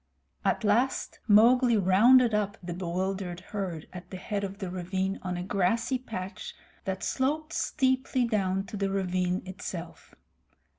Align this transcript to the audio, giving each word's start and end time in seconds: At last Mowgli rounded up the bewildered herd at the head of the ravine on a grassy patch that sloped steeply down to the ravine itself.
At 0.43 0.63
last 0.63 1.19
Mowgli 1.27 1.77
rounded 1.77 2.33
up 2.33 2.57
the 2.63 2.73
bewildered 2.73 3.39
herd 3.51 3.87
at 3.93 4.09
the 4.09 4.17
head 4.17 4.43
of 4.43 4.57
the 4.57 4.71
ravine 4.71 5.19
on 5.21 5.37
a 5.37 5.43
grassy 5.43 5.99
patch 5.99 6.55
that 6.85 7.03
sloped 7.03 7.53
steeply 7.53 8.25
down 8.25 8.65
to 8.65 8.77
the 8.77 8.89
ravine 8.89 9.43
itself. 9.45 10.15